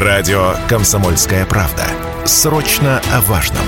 [0.00, 1.84] Радио «Комсомольская правда».
[2.24, 3.64] Срочно о важном.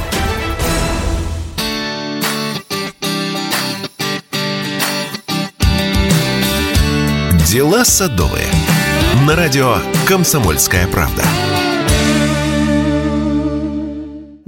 [7.49, 8.47] Дела садовые.
[9.27, 11.25] На радио «Комсомольская правда».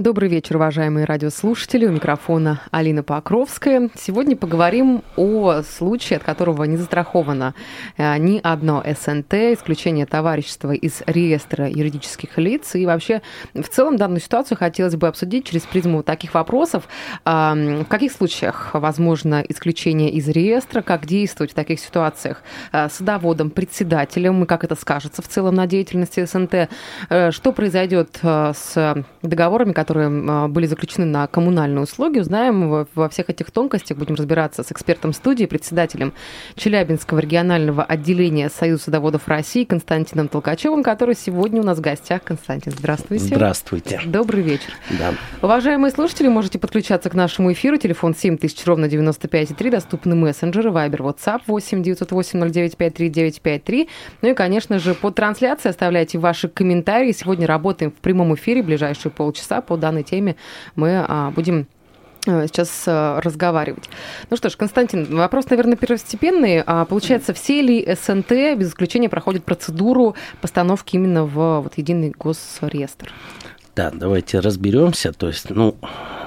[0.03, 1.85] Добрый вечер, уважаемые радиослушатели.
[1.85, 3.89] У микрофона Алина Покровская.
[3.97, 7.55] Сегодня поговорим о случае, от которого не застраховано
[7.95, 12.75] э, ни одно СНТ, исключение товарищества из реестра юридических лиц.
[12.75, 13.21] И вообще,
[13.53, 16.83] в целом, данную ситуацию хотелось бы обсудить через призму таких вопросов.
[17.23, 24.43] В каких случаях возможно исключение из реестра, как действовать в таких ситуациях э, садоводом, председателем,
[24.43, 26.67] и как это скажется в целом на деятельности СНТ,
[27.07, 32.17] э, что произойдет с договорами, которые которые а, были заключены на коммунальные услуги.
[32.17, 36.13] Узнаем во всех этих тонкостях, будем разбираться с экспертом студии, председателем
[36.55, 42.23] Челябинского регионального отделения Союза садоводов России Константином Толкачевым, который сегодня у нас в гостях.
[42.23, 43.35] Константин, здравствуйте.
[43.35, 44.01] Здравствуйте.
[44.03, 44.73] Добрый вечер.
[44.97, 45.13] Да.
[45.43, 47.77] Уважаемые слушатели, можете подключаться к нашему эфиру.
[47.77, 49.69] Телефон 7000, ровно 95,3.
[49.69, 53.89] Доступны мессенджеры, Вайбер, WhatsApp 8 908 0953 953.
[54.23, 57.11] Ну и, конечно же, под трансляцией оставляйте ваши комментарии.
[57.11, 60.35] Сегодня работаем в прямом эфире ближайшие полчаса по данной теме
[60.75, 61.67] мы а, будем
[62.25, 63.89] э, сейчас э, разговаривать.
[64.29, 66.63] Ну что ж, Константин, вопрос, наверное, первостепенный.
[66.65, 73.11] А получается, все ли СНТ без исключения проходят процедуру постановки именно в вот, единый госреестр?
[73.75, 75.11] Да, давайте разберемся.
[75.13, 75.75] То есть, ну,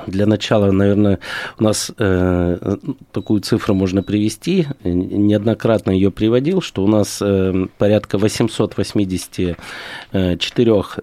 [0.07, 1.19] для начала, наверное,
[1.59, 2.77] у нас э,
[3.13, 4.67] такую цифру можно привести.
[4.85, 9.57] Неоднократно ее приводил, что у нас э, порядка 884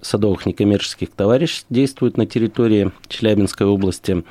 [0.02, 4.24] садовых некоммерческих товариществ действуют на территории Челябинской области.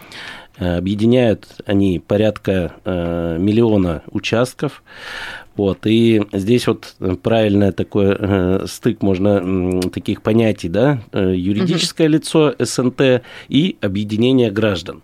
[0.58, 4.83] Э, объединяют они порядка э, миллиона участков.
[5.56, 12.14] Вот, и здесь вот правильный такой э, стык можно таких понятий, да, э, юридическое угу.
[12.14, 15.03] лицо СНТ и объединение граждан.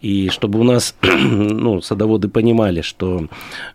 [0.00, 3.28] И чтобы у нас ну, садоводы понимали, что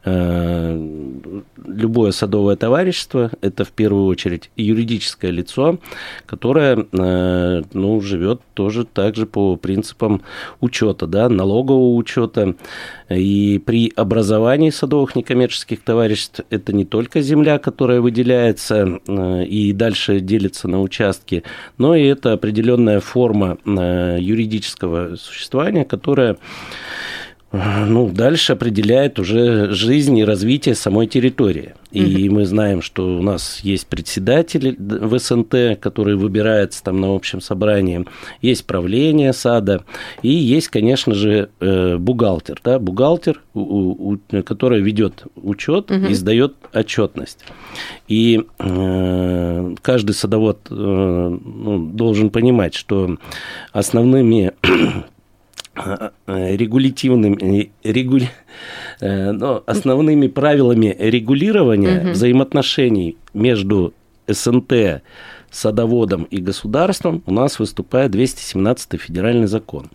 [0.05, 1.19] э,
[1.65, 5.79] любое садовое товарищество– это в первую очередь юридическое лицо,
[6.25, 10.21] которое э, ну, живет тоже также по принципам
[10.59, 12.55] учета, да, налогового учета.
[13.09, 20.19] И при образовании садовых некоммерческих товариществ это не только земля, которая выделяется э, и дальше
[20.19, 21.43] делится на участки,
[21.77, 26.38] но и это определенная форма э, юридического существования, которая
[27.51, 31.73] ну, дальше определяет уже жизнь и развитие самой территории.
[31.91, 32.35] И угу.
[32.35, 38.05] мы знаем, что у нас есть председатель в СНТ, который выбирается там на общем собрании,
[38.44, 39.83] есть правление сада,
[40.22, 43.41] и есть, конечно же, э, бухгалтер, да, бухгалтер,
[44.45, 46.06] который ведет учет угу.
[46.06, 47.39] и сдает отчетность.
[48.07, 53.17] И э, каждый садовод э, ну, должен понимать, что
[53.71, 55.01] основными Э,
[56.28, 58.30] регулятивными, регуля,
[59.00, 62.09] э, но основными правилами регулирования угу.
[62.12, 63.94] взаимоотношений между
[64.28, 65.02] СНТ
[65.51, 69.89] садоводом и государством у нас выступает 217 федеральный закон.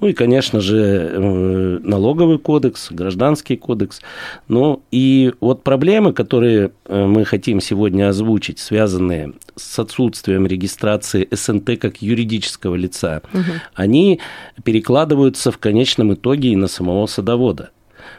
[0.00, 4.00] Ну и, конечно же, э, налоговый кодекс, гражданский кодекс.
[4.48, 11.78] Ну и вот проблемы, которые э, мы хотим сегодня озвучить, связанные с отсутствием регистрации СНТ
[11.80, 13.42] как юридического лица, угу.
[13.74, 14.20] они
[14.64, 17.70] перекладываются в конечном итоге и на самого садовода.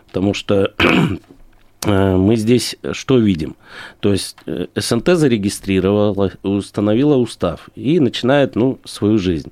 [0.08, 0.74] Потому что
[1.86, 3.56] мы здесь что видим?
[4.02, 9.52] То есть э, СНТ зарегистрировала, установила устав и начинает ну, свою жизнь.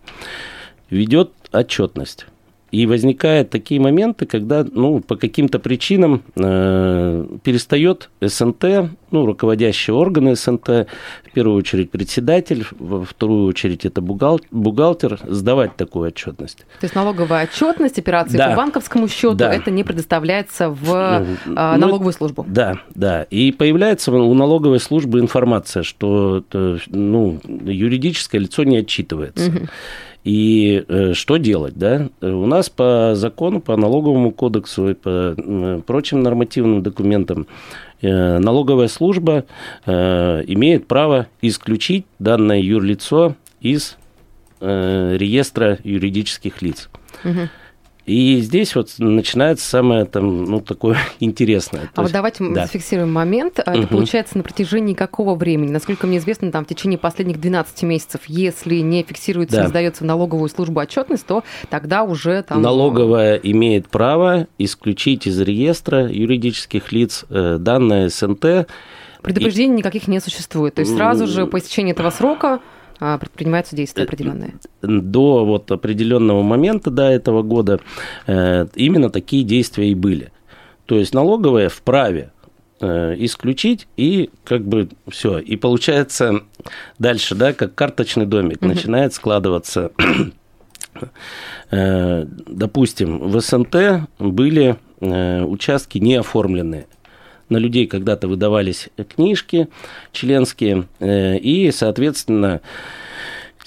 [0.90, 2.26] Ведет отчетность.
[2.72, 10.36] И возникают такие моменты, когда ну, по каким-то причинам э, перестает СНТ, ну, руководящие органы
[10.36, 16.60] СНТ, в первую очередь председатель, во вторую очередь это бухгалтер, бухгалтер сдавать такую отчетность.
[16.80, 18.50] То есть налоговая отчетность, операции да.
[18.50, 19.54] по банковскому счету, да.
[19.54, 22.46] это не предоставляется в э, ну, налоговую службу.
[22.48, 23.24] Да, да.
[23.24, 26.44] И появляется у налоговой службы информация, что
[26.88, 29.50] ну, юридическое лицо не отчитывается.
[29.50, 29.68] Угу.
[30.28, 32.10] И э, что делать, да?
[32.20, 37.48] У нас по закону, по налоговому кодексу и по прочим нормативным документам
[38.02, 39.46] э, налоговая служба
[39.86, 43.96] э, имеет право исключить данное юрлицо из
[44.60, 46.90] реестра юридических лиц.
[47.24, 47.48] Угу.
[48.08, 51.82] И здесь вот начинается самое там, ну, такое интересное.
[51.82, 52.66] А То вот есть, давайте да.
[52.66, 53.60] зафиксируем момент.
[53.60, 53.88] Это угу.
[53.88, 55.72] получается на протяжении какого времени?
[55.72, 59.64] Насколько мне известно, там в течение последних 12 месяцев, если не фиксируется, да.
[59.64, 62.62] не сдается в налоговую службу отчетность, то тогда уже там...
[62.62, 68.68] Налоговая имеет право исключить из реестра юридических лиц э, данное СНТ,
[69.22, 69.78] Предупреждений и...
[69.80, 70.76] никаких не существует.
[70.76, 72.62] То есть сразу же по истечении этого срока
[73.00, 74.56] предпринимаются действия определенные?
[74.82, 77.80] До вот определенного момента, до этого года,
[78.28, 80.32] именно такие действия и были.
[80.86, 82.32] То есть налоговая вправе
[82.80, 85.40] исключить и как бы все.
[85.40, 86.42] И получается
[87.00, 88.68] дальше, да, как карточный домик, угу.
[88.68, 89.92] начинает складываться
[91.70, 96.88] Э, допустим, в СНТ были э, участки не оформленные.
[97.50, 99.68] На людей когда-то выдавались книжки
[100.12, 102.62] членские, э, и, соответственно,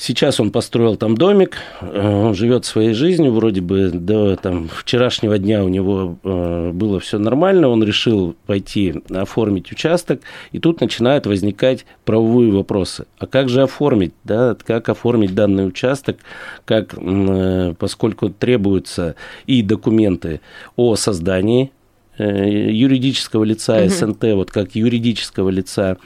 [0.02, 5.36] Сейчас он построил там домик, э, он живет своей жизнью, вроде бы до там, вчерашнего
[5.36, 10.22] дня у него э, было все нормально, он решил пойти оформить участок,
[10.52, 13.04] и тут начинают возникать правовые вопросы.
[13.18, 16.16] А как же оформить, да, как оформить данный участок,
[16.64, 16.94] как,
[17.78, 19.16] поскольку требуются
[19.46, 20.40] и документы
[20.76, 21.72] о создании
[22.20, 25.96] юридического лица СНТ, вот как юридического лица,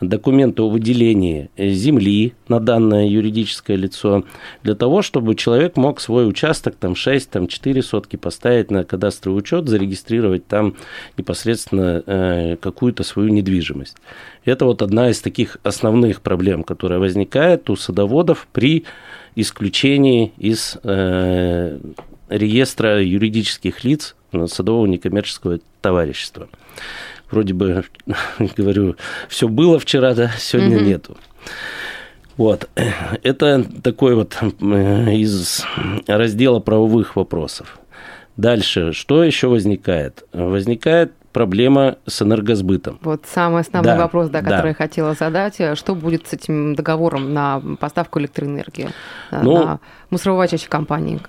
[0.00, 4.24] документы о выделении земли на данное юридическое лицо,
[4.62, 9.40] для того, чтобы человек мог свой участок, там 6, там 4 сотки поставить на кадастровый
[9.40, 10.76] учет, зарегистрировать там
[11.16, 13.96] непосредственно э, какую-то свою недвижимость.
[14.44, 18.84] Это вот одна из таких основных проблем, которая возникает у садоводов при
[19.34, 21.78] исключении из э,
[22.28, 24.14] реестра юридических лиц
[24.46, 26.48] садового некоммерческого товарищества.
[27.30, 27.84] Вроде бы,
[28.56, 28.96] говорю,
[29.28, 30.84] все было вчера, да, сегодня угу.
[30.84, 31.16] нету.
[32.36, 32.68] Вот.
[33.22, 35.64] Это такой вот э, из
[36.06, 37.78] раздела правовых вопросов.
[38.36, 40.24] Дальше, что еще возникает?
[40.32, 42.98] Возникает проблема с энергосбытом.
[43.02, 44.68] Вот самый основной да, вопрос, да, который да.
[44.68, 45.60] я хотела задать.
[45.74, 48.90] Что будет с этим договором на поставку электроэнергии
[49.32, 51.20] ну, на мусоровоочащей компании?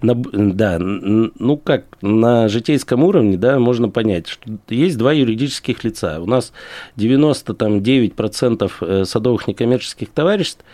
[0.00, 6.20] На, да, ну как, на житейском уровне, да, можно понять, что есть два юридических лица.
[6.20, 6.52] У нас
[6.96, 10.64] 99% э, садовых некоммерческих товариществ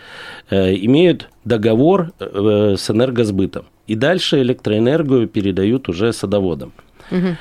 [0.49, 3.65] э, имеют договор э, с энергосбытом.
[3.87, 6.73] И дальше электроэнергию передают уже садоводам.
[7.11, 7.37] Угу.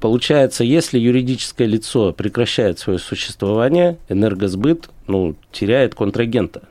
[0.00, 6.64] Получается, если юридическое лицо прекращает свое существование, энергосбыт ну, теряет контрагента.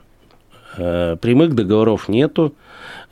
[0.76, 2.54] Прямых договоров нету,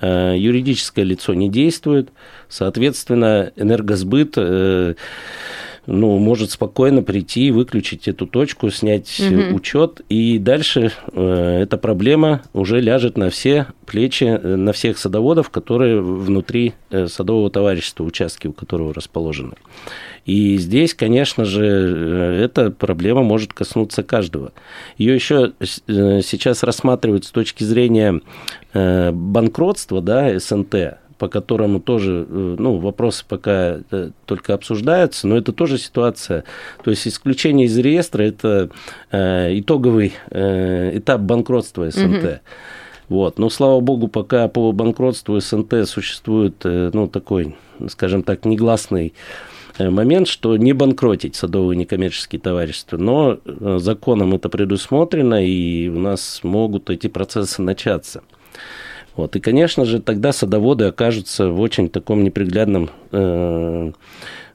[0.02, 2.10] Э, юридическое лицо не действует,
[2.48, 4.94] соответственно, энергосбыт э,
[5.86, 9.56] ну, может спокойно прийти, выключить эту точку, снять угу.
[9.56, 15.50] учет, и дальше э, эта проблема уже ляжет на все плечи, э, на всех садоводов,
[15.50, 19.54] которые внутри э, садового товарищества, участки у которого расположены.
[20.24, 24.52] И здесь, конечно же, э, эта проблема может коснуться каждого.
[24.96, 28.20] Ее еще сейчас рассматривают с точки зрения
[28.72, 35.52] банкротства, да, СНТ, по которому тоже, э, ну, вопросы пока э, только обсуждаются, но это
[35.52, 36.42] тоже ситуация.
[36.82, 38.70] То есть исключение из реестра– это
[39.12, 42.24] э, итоговый этап банкротства СНТ.
[42.24, 42.38] Угу.
[43.08, 43.38] Вот.
[43.38, 47.54] Но, слава богу, пока по банкротству СНТ существует, ну, такой,
[47.86, 49.14] скажем так, негласный
[49.78, 52.96] момент, что не банкротить садовые некоммерческие товарищества.
[52.96, 53.38] Но
[53.78, 58.24] законом это предусмотрено, и у нас могут эти процессы начаться.
[59.16, 59.36] Вот.
[59.36, 63.92] И, конечно же, тогда садоводы окажутся в очень таком неприглядном э,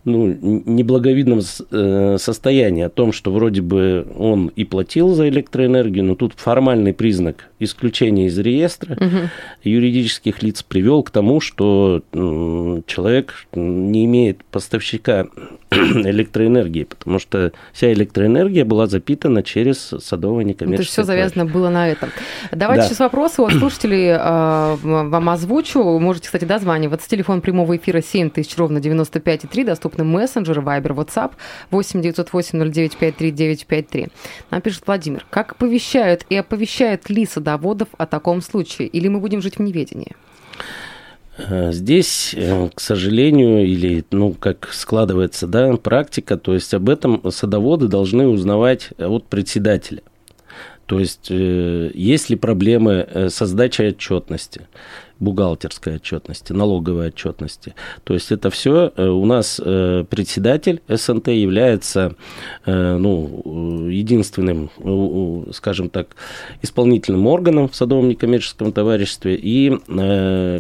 [0.08, 0.28] ну,
[0.66, 6.34] неблаговидном э, состоянии о том, что вроде бы он и платил за электроэнергию, но тут
[6.38, 9.30] формальный признак исключения из реестра угу.
[9.64, 15.28] юридических лиц привел к тому, что человек не имеет поставщика
[15.72, 20.78] электроэнергии, потому что вся электроэнергия была запитана через садовое некоммерческое.
[20.78, 22.10] То есть все завязано было на этом.
[22.52, 22.88] Давайте да.
[22.88, 25.84] сейчас вопросы от слушателей э, вам озвучу.
[26.00, 27.10] Можете, кстати, дозваниваться.
[27.10, 29.76] Телефон прямого эфира 7000 ровно 95,3.
[29.98, 31.32] Доступны мессенджеры, Viber, WhatsApp
[31.72, 34.08] 8 908 09 53 953.
[34.52, 35.26] Нам пишет Владимир.
[35.30, 38.88] Как оповещают и оповещают ли садоводов о таком случае?
[38.88, 40.16] Или мы будем жить в неведении?
[41.38, 47.32] Э, здесь, э, к сожалению, или, ну, как складывается, да, практика, то есть об этом
[47.32, 50.02] садоводы должны узнавать от председателя.
[50.86, 54.68] То есть, э, есть ли проблемы со сдачей отчетности,
[55.20, 57.76] бухгалтерской отчетности, налоговой отчетности.
[58.04, 62.16] То есть это все э, у нас э, председатель СНТ является
[62.66, 64.70] э, ну, единственным,
[65.54, 66.16] скажем так,
[66.62, 68.10] исполнительным органом в садовом
[68.72, 69.36] товариществе.
[69.42, 69.78] И,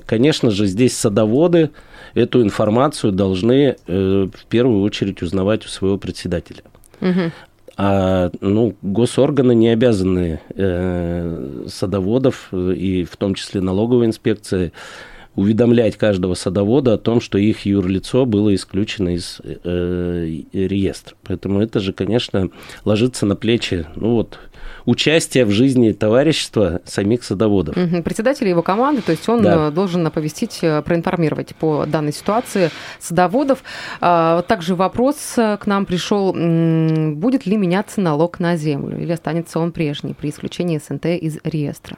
[0.05, 1.71] конечно же, здесь садоводы
[2.13, 6.63] эту информацию должны в первую очередь узнавать у своего председателя.
[7.01, 7.31] Угу.
[7.79, 14.73] А ну, госорганы не обязаны э, садоводов, и в том числе налоговой инспекции,
[15.37, 21.15] уведомлять каждого садовода о том, что их юрлицо было исключено из э, реестра.
[21.23, 22.49] Поэтому это же, конечно,
[22.83, 24.39] ложится на плечи, ну вот,
[24.85, 27.77] участия в жизни товарищества самих садоводов.
[27.77, 28.01] Угу.
[28.01, 29.67] Председатель его команды, то есть он да.
[29.67, 33.59] Э, должен оповестить, э, проинформировать по данной ситуации садоводов.
[34.01, 39.59] А, также вопрос э, к нам пришел, будет ли меняться налог на землю или останется
[39.59, 41.97] он прежний при исключении СНТ из реестра?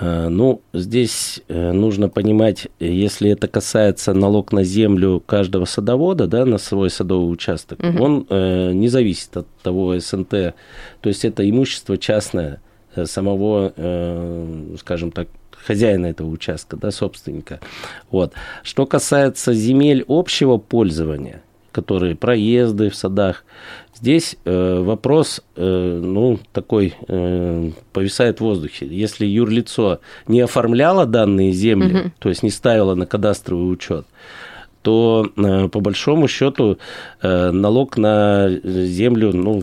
[0.00, 6.46] Э, ну, здесь э, нужно понимать, если это касается налог на землю каждого садовода, да,
[6.46, 8.02] на свой садовый участок, угу.
[8.02, 10.54] он э, не зависит от того СНТ, то
[11.04, 12.60] есть это имущество частное
[12.94, 17.60] э, самого, э, скажем так, хозяина этого участка, да, собственника.
[18.10, 18.32] Вот.
[18.62, 21.42] Что касается земель общего пользования,
[21.72, 23.44] которые проезды в садах,
[24.00, 28.86] Здесь э, вопрос, э, ну, такой, э, повисает в воздухе.
[28.86, 32.12] Если юрлицо не оформляло данные земли, угу.
[32.18, 34.06] то есть не ставило на кадастровый учет,
[34.80, 36.78] то э, по большому счету
[37.20, 39.62] э, налог на землю, ну,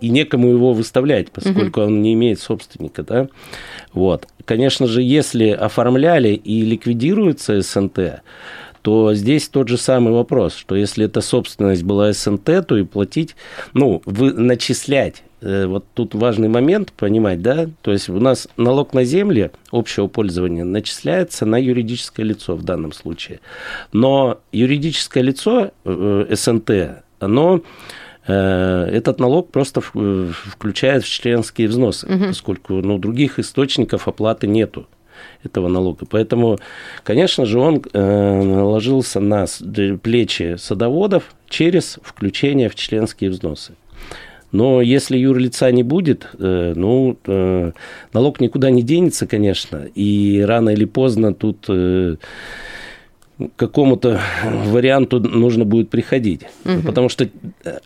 [0.00, 1.88] и некому его выставлять, поскольку угу.
[1.88, 3.28] он не имеет собственника, да.
[3.92, 4.28] Вот.
[4.44, 8.22] Конечно же, если оформляли и ликвидируется СНТ,
[8.82, 13.36] то здесь тот же самый вопрос, что если эта собственность была СНТ, то и платить,
[13.74, 18.94] ну, вы, начислять э, вот тут важный момент понимать, да, то есть у нас налог
[18.94, 23.40] на земли общего пользования начисляется на юридическое лицо в данном случае,
[23.92, 26.70] но юридическое лицо э, СНТ,
[27.20, 27.62] оно
[28.26, 32.26] э, этот налог просто включает в членские взносы, угу.
[32.26, 34.86] поскольку ну, других источников оплаты нету
[35.44, 36.06] этого налога.
[36.08, 36.58] Поэтому,
[37.04, 39.46] конечно же, он э, наложился на
[40.02, 43.74] плечи садоводов через включение в членские взносы.
[44.50, 47.72] Но если юрлица не будет, э, ну, э,
[48.12, 52.18] налог никуда не денется, конечно, и рано или поздно тут к
[53.56, 56.42] какому-то варианту нужно будет приходить.
[56.64, 56.82] Угу.
[56.86, 57.28] Потому что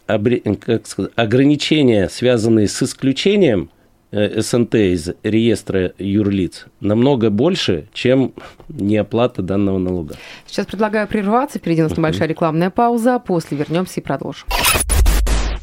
[0.06, 3.68] как сказать, ограничения, связанные с исключением
[4.12, 8.35] СНТ из реестра юрлиц намного больше, чем
[8.69, 10.16] неоплата данного налога.
[10.47, 14.47] Сейчас предлагаю прерваться, перейдем у нас небольшая рекламная пауза, после вернемся и продолжим.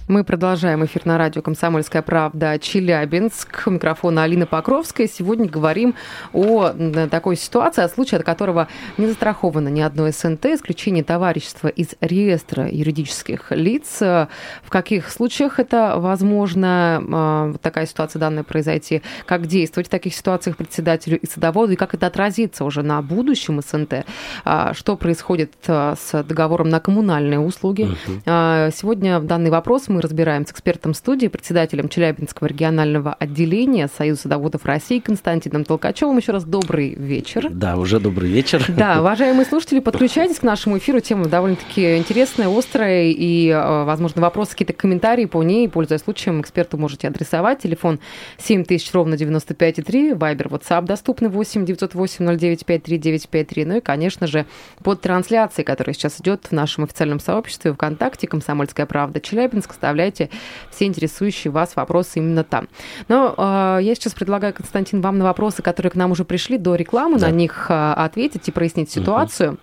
[0.10, 3.62] Мы продолжаем эфир на радио «Комсомольская правда» Челябинск.
[3.68, 5.08] У микрофона Алина Покровская.
[5.08, 5.94] Сегодня говорим
[6.34, 6.72] о
[7.12, 12.68] такой ситуации, о случае, от которого не застраховано ни одно СНТ, исключение товарищества из реестра
[12.68, 14.00] юридических лиц.
[14.00, 14.28] В
[14.70, 21.20] каких случаях это возможно, а, такая ситуация данная произойти, как действовать в таких ситуациях председателю
[21.20, 24.06] и садоводу, и как это отразится уже на будущем СНТ,
[24.44, 27.84] а, что происходит а, с договором на коммунальные услуги.
[27.84, 28.22] Угу.
[28.26, 35.00] Сегодня данный вопрос мы разбираем с экспертом студии, председателем Челябинского регионального отделения Союза садоводов России
[35.00, 36.18] Константином Толкачевым.
[36.18, 37.50] Еще раз добрый вечер.
[37.50, 38.66] Да, уже добрый вечер.
[38.70, 41.00] Да, уважаемые слушатели, подключайтесь к нашему эфиру.
[41.00, 46.78] Тема довольно-таки интересная, острая, и, э, возможно, вопросы, какие-то комментарии по ней, пользуясь случаем, эксперту
[46.78, 47.60] можете адресовать.
[47.60, 48.00] Телефон
[48.38, 53.66] 7000 ровно 95,3, Вайбер, WhatsApp доступны 8 908 09 53 953.
[53.66, 54.46] Ну и, конечно же,
[54.84, 60.30] под трансляцией, которая сейчас идет в нашем официальном сообществе ВКонтакте «Комсомольская правда Челябинск», оставляйте
[60.72, 62.68] все интересующие вас вопросы именно там.
[63.08, 66.76] Но э, я сейчас предлагаю, Константин, вам на вопросы, которые к нам уже пришли до
[66.76, 67.28] рекламы, да.
[67.28, 69.54] на них э, ответить и прояснить ситуацию.
[69.54, 69.60] Угу.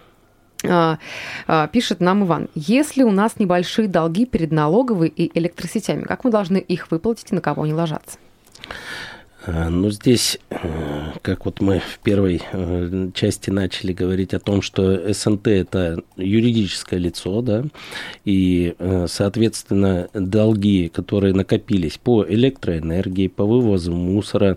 [1.71, 6.57] Пишет нам Иван, если у нас небольшие долги перед налоговой и электросетями, как мы должны
[6.57, 8.19] их выплатить и на кого они ложатся?
[9.47, 10.57] Э, ну, здесь, э,
[11.23, 16.99] как вот мы в первой э, части начали говорить о том, что СНТ– это юридическое
[16.99, 17.65] лицо, да,
[18.25, 18.75] и,
[19.07, 24.57] соответственно, долги, которые накопились по электроэнергии, по вывозу мусора,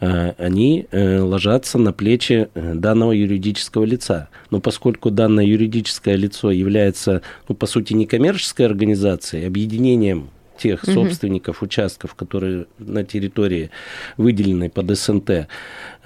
[0.00, 4.28] они ложатся на плечи данного юридического лица.
[4.50, 10.92] Но поскольку данное юридическое лицо является, ну, по сути, некоммерческой организацией, объединением тех угу.
[10.92, 13.70] собственников участков, которые на территории
[14.16, 15.48] выделены под СНТ.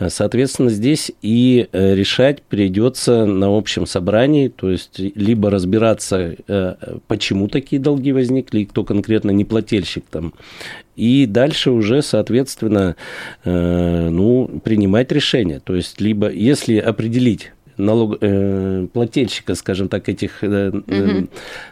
[0.09, 6.75] Соответственно, здесь и э, решать придется на общем собрании, то есть либо разбираться, э,
[7.07, 10.35] почему такие долги возникли, кто конкретно не плательщик там,
[10.99, 12.97] и дальше уже, соответственно,
[13.45, 15.61] э, ну, принимать решение.
[15.61, 21.29] То есть, либо если определить налог, э, плательщика, скажем так, этих э, угу.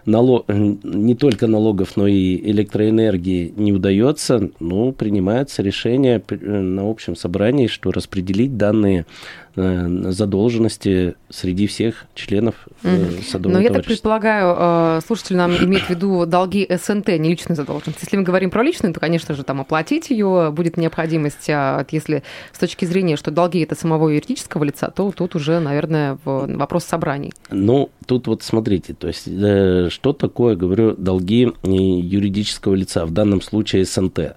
[0.06, 7.66] налог, не только налогов, но и электроэнергии не удается, ну, принимается решение на общем собрании,
[7.66, 13.24] что распределить данные э, задолженности среди всех членов mm.
[13.24, 18.04] садового Но я так предполагаю, слушатель нам имеет в виду долги СНТ, не личные задолженности.
[18.04, 21.48] Если мы говорим про личные, то, конечно же, там оплатить ее будет необходимость.
[21.48, 22.22] А если
[22.52, 27.32] с точки зрения, что долги это самого юридического лица, то тут уже, наверное, вопрос собраний.
[27.50, 33.86] Ну, тут вот смотрите, то есть что такое, говорю, долги юридического лица, в данном случае
[33.86, 34.36] СНТ?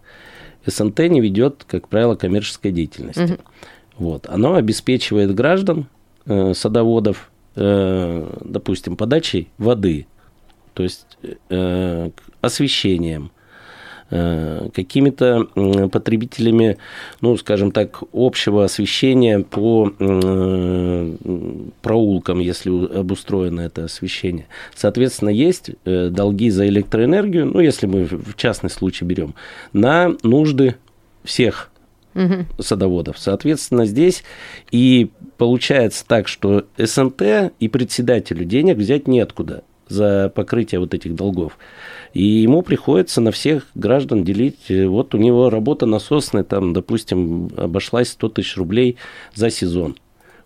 [0.65, 3.21] СНТ не ведет, как правило, коммерческой деятельности.
[3.21, 3.37] Угу.
[3.99, 4.27] Вот.
[4.27, 5.85] Оно обеспечивает граждан,
[6.25, 10.07] э, садоводов, э, допустим, подачей воды,
[10.73, 11.05] то есть
[11.49, 12.09] э,
[12.41, 13.31] освещением,
[14.11, 15.45] Э, какими-то
[15.91, 16.77] потребителями,
[17.21, 21.15] ну, скажем так, общего освещения по э,
[21.83, 24.47] проулкам, если обустроено это освещение.
[24.73, 29.35] Соответственно, есть э, долги за электроэнергию, ну, если мы в частный случай берем,
[29.73, 30.75] на нужды
[31.23, 31.69] всех
[32.15, 32.45] угу.
[32.59, 33.17] садоводов.
[33.17, 34.23] Соответственно, здесь
[34.71, 41.57] и получается так, что СНТ и председателю денег взять неоткуда за покрытие вот этих долгов.
[42.13, 44.69] И ему приходится на всех граждан делить.
[44.69, 48.97] Вот у него работа насосная, там, допустим, обошлась 100 тысяч рублей
[49.33, 49.97] за сезон.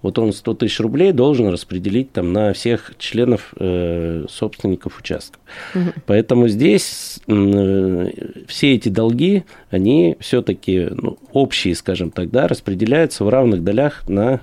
[0.03, 5.41] Вот он 100 тысяч рублей должен распределить там на всех членов э, собственников участков.
[5.73, 5.93] Угу.
[6.05, 8.09] Поэтому здесь э,
[8.47, 14.41] все эти долги, они все-таки ну, общие, скажем так, да, распределяются в равных долях на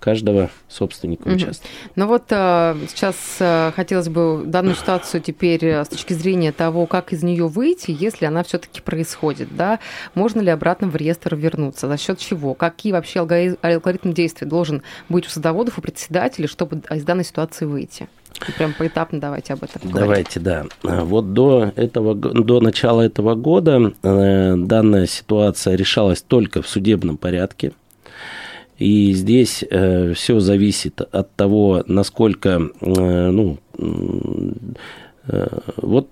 [0.00, 1.36] каждого собственника угу.
[1.36, 1.68] участка.
[1.94, 6.86] Ну вот э, сейчас э, хотелось бы данную ситуацию теперь э, с точки зрения того,
[6.86, 9.78] как из нее выйти, если она все-таки происходит, да,
[10.14, 15.26] можно ли обратно в реестр вернуться, за счет чего, какие вообще алгоритм действий должен быть
[15.26, 18.08] у садоводов и председателей, чтобы из данной ситуации выйти?
[18.56, 20.06] Прям поэтапно давайте об этом поговорим.
[20.06, 20.64] Давайте, да.
[20.82, 27.72] Вот до, этого, до начала этого года э, данная ситуация решалась только в судебном порядке.
[28.80, 33.58] И здесь э, все зависит от того, насколько, э, ну,
[35.26, 35.46] э,
[35.76, 36.08] вот,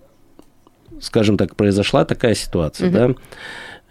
[1.00, 2.94] скажем так, произошла такая ситуация, угу.
[2.94, 3.14] да,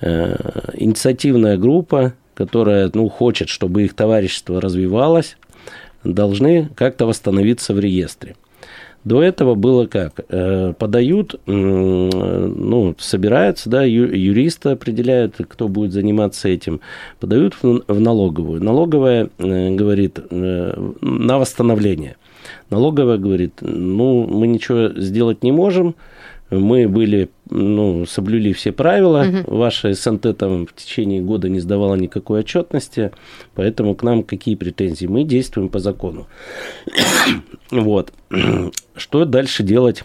[0.01, 0.35] э,
[0.75, 5.37] инициативная группа, которая, ну, хочет, чтобы их товарищество развивалось,
[6.03, 8.35] должны как-то восстановиться в реестре.
[9.03, 10.19] До этого было как?
[10.29, 16.81] Э, подают, ну, собираются, да, юристы определяют, кто будет заниматься этим,
[17.19, 18.61] подают в налоговую.
[18.61, 22.17] Налоговая э, говорит э, на восстановление.
[22.69, 25.95] Налоговая говорит, ну, мы ничего сделать не можем,
[26.49, 29.57] мы были, ну, соблюли все правила, угу.
[29.57, 33.11] ваша СНТ там в течение года не сдавала никакой отчетности,
[33.53, 35.07] поэтому к нам какие претензии?
[35.07, 36.27] Мы действуем по закону.
[37.71, 38.13] вот.
[38.95, 40.03] Что дальше делать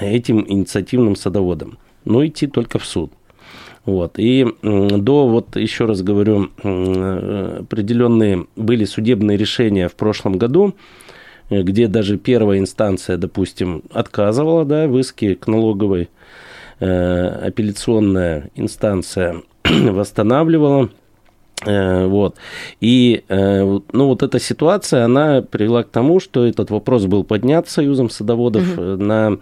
[0.00, 1.78] этим инициативным садоводам?
[2.04, 3.12] Ну, идти только в суд.
[3.84, 4.14] Вот.
[4.16, 10.76] И до, вот еще раз говорю, определенные были судебные решения в прошлом году, Э,
[11.60, 16.08] где даже первая инстанция, допустим, отказывала да, в иске к налоговой,
[16.80, 20.88] э, апелляционная инстанция восстанавливала.
[21.66, 22.36] Э, вот.
[22.80, 28.10] И ну, вот эта ситуация, она привела к тому, что этот вопрос был поднят Союзом
[28.10, 28.82] садоводов угу.
[29.02, 29.38] на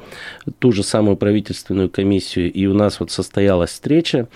[0.59, 4.29] ту же самую правительственную комиссию, и у нас вот состоялась встреча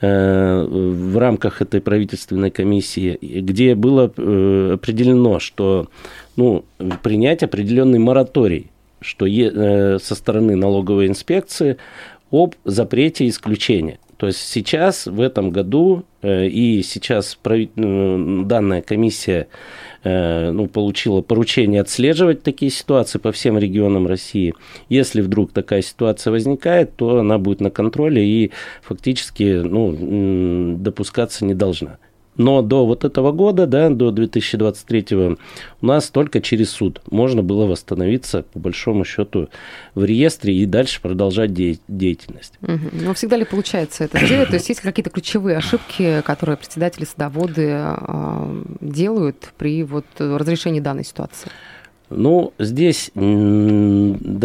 [0.00, 5.88] в рамках этой правительственной комиссии, где было определено, что
[6.36, 6.64] ну,
[7.02, 8.70] принять определенный мораторий,
[9.00, 9.26] что
[9.98, 11.76] со стороны налоговой инспекции
[12.30, 13.98] об запрете исключения.
[14.16, 19.48] То есть сейчас, в этом году, э, и сейчас данная комиссия
[20.04, 24.54] э, ну, получила поручение отслеживать такие ситуации по всем регионам России.
[24.88, 28.52] Если вдруг такая ситуация возникает, то она будет на контроле и
[28.82, 31.98] фактически ну, допускаться не должна.
[32.36, 35.16] Но до вот этого года, да, до 2023
[35.80, 39.48] у нас только через суд можно было восстановиться, по большому счету,
[39.94, 42.54] в реестре и дальше продолжать де- деятельность.
[42.62, 43.04] Угу.
[43.04, 44.48] Но всегда ли получается это делать?
[44.48, 51.04] То есть есть какие-то ключевые ошибки, которые председатели садоводы э, делают при вот разрешении данной
[51.04, 51.50] ситуации?
[52.08, 53.10] Ну, здесь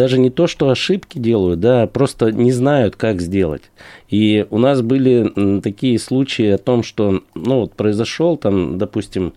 [0.02, 3.62] даже не то, что ошибки делают, да, просто не знают, как сделать.
[4.08, 9.32] И у нас были такие случаи о том, что, ну, вот произошел там, допустим,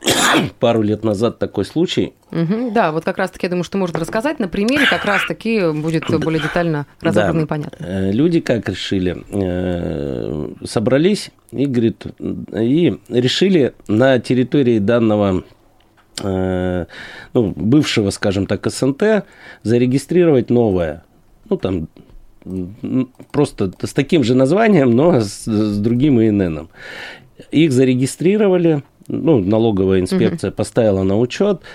[0.58, 2.14] пару лет назад такой случай.
[2.32, 6.04] Угу, да, вот как раз-таки, я думаю, что можно рассказать на примере, как раз-таки будет
[6.20, 7.44] более детально разобрано да.
[7.44, 7.84] и понятно.
[7.84, 9.22] Э, люди как решили?
[9.28, 15.44] Э, собрались и, говорит, и решили на территории данного
[16.22, 19.24] ну, бывшего, скажем так, СНТ
[19.62, 21.04] зарегистрировать новое.
[21.48, 21.88] Ну, там
[23.32, 26.68] просто с таким же названием, но с, с другим ИННом.
[27.50, 30.56] Их зарегистрировали, ну, налоговая инспекция угу.
[30.56, 31.66] поставила на учет, Э,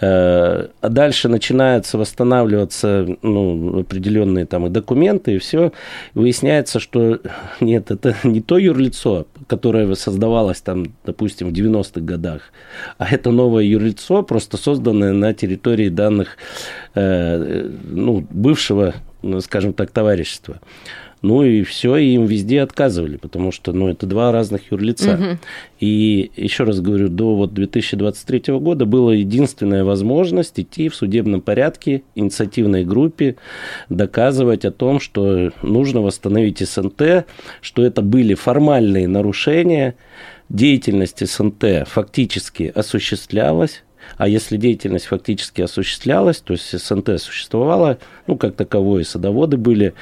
[0.00, 5.72] а дальше начинаются восстанавливаться ну, определенные там и документы, и все.
[6.14, 7.20] Выясняется, что
[7.60, 12.42] нет, это не то юрлицо, которое создавалось там, допустим, в 90-х годах,
[12.98, 16.36] а это новое юрлицо, просто созданное на территории данных
[16.94, 18.94] э, ну, бывшего,
[19.40, 20.60] скажем так, товарищества.
[21.20, 25.14] Ну и все, и им везде отказывали, потому что ну, это два разных юрлица.
[25.14, 25.38] Угу.
[25.80, 32.02] И еще раз говорю, до вот 2023 года была единственная возможность идти в судебном порядке
[32.14, 33.36] инициативной группе,
[33.88, 37.26] доказывать о том, что нужно восстановить СНТ,
[37.60, 39.96] что это были формальные нарушения,
[40.48, 43.82] деятельность СНТ фактически осуществлялась,
[44.16, 49.94] а если деятельность фактически осуществлялась, то есть СНТ существовала, ну, как таковое, садоводы были,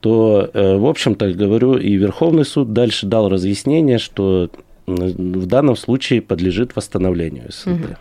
[0.00, 4.50] то, э, в общем-то, говорю, и Верховный суд дальше дал разъяснение, что
[4.96, 7.84] в данном случае подлежит восстановлению СНТ.
[7.84, 7.96] Угу.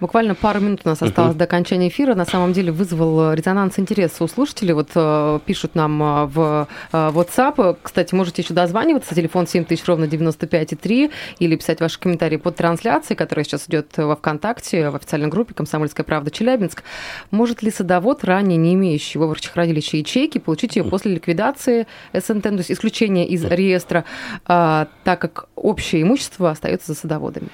[0.00, 1.38] Буквально пару минут у нас осталось uh-huh.
[1.38, 2.14] до окончания эфира.
[2.14, 4.72] На самом деле вызвал резонанс интереса у слушателей.
[4.72, 7.76] Вот э, пишут нам э, в э, WhatsApp.
[7.82, 9.14] Кстати, можете еще дозваниваться.
[9.14, 14.88] Телефон 7000 ровно 95,3 или писать ваши комментарии под трансляцией, которая сейчас идет во ВКонтакте,
[14.88, 16.82] в официальной группе «Комсомольская правда Челябинск».
[17.30, 22.54] Может ли садовод, ранее не имеющий в хранилища ячейки, получить ее после ликвидации СНТ, то
[22.56, 24.04] есть исключения из реестра,
[24.46, 27.48] так как общее имущество остается за садоводами?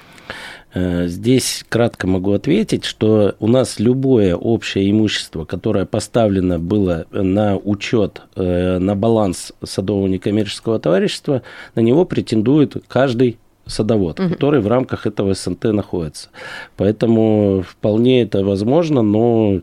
[0.74, 7.56] Э, здесь кратко могу ответить, что у нас любое общее имущество, которое поставлено было на
[7.56, 11.42] учет, э, на баланс садового некоммерческого товарищества,
[11.74, 14.28] на него претендует каждый садовод, угу.
[14.30, 16.28] который в рамках этого СНТ находится.
[16.76, 19.60] Поэтому вполне это возможно, но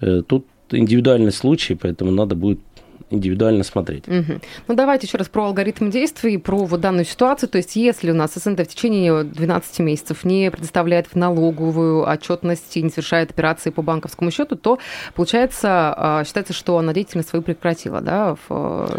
[0.00, 2.60] э, тут индивидуальный случай, поэтому надо будет
[3.10, 4.08] индивидуально смотреть.
[4.08, 4.40] Угу.
[4.68, 7.48] Ну, давайте еще раз про алгоритм действий, про вот данную ситуацию.
[7.48, 12.76] То есть, если у нас СНТ в течение 12 месяцев не предоставляет в налоговую отчетность
[12.76, 14.78] и не совершает операции по банковскому счету, то,
[15.14, 18.36] получается, а, считается, что она деятельность свою прекратила, да,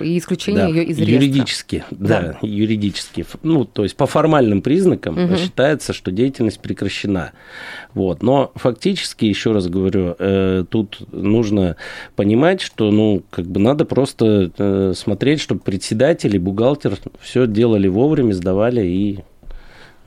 [0.02, 0.70] и исключение да.
[0.70, 1.16] ее из реестра.
[1.16, 3.26] Юридически, да, да, юридически.
[3.44, 5.36] Ну, то есть, по формальным признакам угу.
[5.36, 7.34] считается, что деятельность прекращена.
[7.94, 8.24] Вот.
[8.24, 11.76] Но фактически, еще раз говорю, э, тут нужно
[12.16, 17.88] понимать, что, ну, как бы надо просто э, смотреть, чтобы председатель и бухгалтер все делали
[17.88, 19.20] вовремя, сдавали и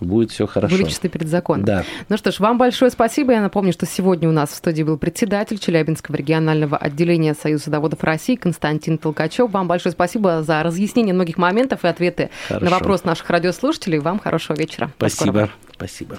[0.01, 0.77] будет все хорошо.
[0.77, 1.65] Были чисты перед законом.
[1.65, 1.85] Да.
[2.09, 3.33] Ну что ж, вам большое спасибо.
[3.33, 8.03] Я напомню, что сегодня у нас в студии был председатель Челябинского регионального отделения Союза садоводов
[8.03, 9.51] России Константин Толкачев.
[9.51, 12.65] Вам большое спасибо за разъяснение многих моментов и ответы хорошо.
[12.65, 13.99] на вопрос наших радиослушателей.
[13.99, 14.91] Вам хорошего вечера.
[14.97, 15.51] Спасибо.
[15.77, 16.19] Спасибо.